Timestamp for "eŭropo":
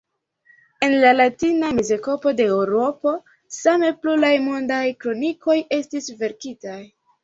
2.55-3.15